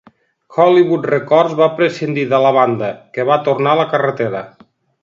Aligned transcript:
Hollywood 0.55 1.05
Records 1.13 1.53
va 1.61 1.67
prescindir 1.81 2.25
de 2.33 2.41
la 2.47 2.55
banda, 2.59 2.91
que 3.19 3.31
va 3.33 3.41
tornar 3.51 3.77
a 3.77 3.83
la 3.83 3.89
carretera. 3.97 4.45